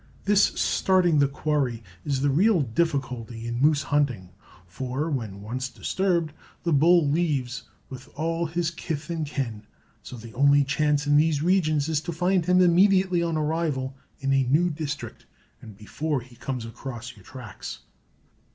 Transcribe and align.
This 0.25 0.41
starting 0.59 1.19
the 1.19 1.27
quarry 1.27 1.83
is 2.03 2.21
the 2.21 2.31
real 2.31 2.61
difficulty 2.61 3.45
in 3.47 3.61
moose 3.61 3.83
hunting; 3.83 4.29
for, 4.65 5.11
when 5.11 5.43
once 5.43 5.69
disturbed, 5.69 6.33
the 6.63 6.73
bull 6.73 7.07
leaves 7.07 7.65
with 7.87 8.09
all 8.15 8.47
his 8.47 8.71
kith 8.71 9.11
and 9.11 9.27
kin, 9.27 9.61
so 10.01 10.15
the 10.17 10.33
only 10.33 10.63
chance 10.63 11.05
in 11.05 11.17
these 11.17 11.43
regions 11.43 11.87
is 11.87 12.01
to 12.01 12.11
find 12.11 12.47
him 12.47 12.61
immediately 12.61 13.21
on 13.21 13.37
arrival 13.37 13.95
in 14.19 14.33
a 14.33 14.41
new 14.47 14.71
district 14.71 15.27
and 15.61 15.77
before 15.77 16.21
he 16.21 16.35
comes 16.35 16.65
across 16.65 17.15
your 17.15 17.23
tracks. 17.23 17.81